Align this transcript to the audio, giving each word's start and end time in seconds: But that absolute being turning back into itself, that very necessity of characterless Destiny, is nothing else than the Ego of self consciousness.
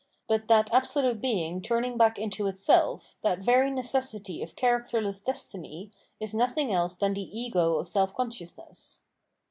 But 0.27 0.47
that 0.47 0.67
absolute 0.73 1.21
being 1.21 1.61
turning 1.61 1.95
back 1.95 2.17
into 2.17 2.47
itself, 2.47 3.17
that 3.21 3.37
very 3.37 3.69
necessity 3.69 4.41
of 4.41 4.55
characterless 4.55 5.21
Destiny, 5.21 5.91
is 6.19 6.33
nothing 6.33 6.71
else 6.73 6.95
than 6.95 7.13
the 7.13 7.39
Ego 7.39 7.75
of 7.75 7.87
self 7.87 8.11
consciousness. 8.15 9.03